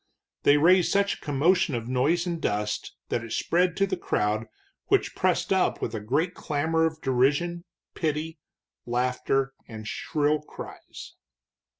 They 0.41 0.57
raised 0.57 0.91
such 0.91 1.13
a 1.13 1.19
commotion 1.19 1.75
of 1.75 1.87
noise 1.87 2.25
and 2.25 2.41
dust 2.41 2.95
that 3.09 3.23
it 3.23 3.33
spread 3.33 3.77
to 3.77 3.85
the 3.85 3.95
crowd, 3.95 4.47
which 4.87 5.15
pressed 5.15 5.53
up 5.53 5.79
with 5.79 5.93
a 5.93 5.99
great 5.99 6.33
clamor 6.33 6.87
of 6.87 7.01
derision, 7.01 7.65
pity, 7.93 8.39
laughter, 8.87 9.53
and 9.67 9.87
shrill 9.87 10.41
cries. 10.41 11.13